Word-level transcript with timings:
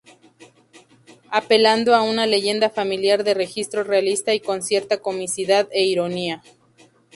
Apelando 1.29 1.93
a 1.93 2.01
una 2.01 2.25
leyenda 2.25 2.71
familiar 2.71 3.23
de 3.23 3.35
registro 3.35 3.83
realista 3.83 4.33
y 4.33 4.39
con 4.39 4.63
cierta 4.63 4.99
comicidad 4.99 5.67
e 5.71 5.83
ironía. 5.85 6.41